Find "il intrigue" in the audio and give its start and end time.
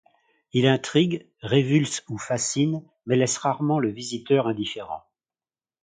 0.51-1.29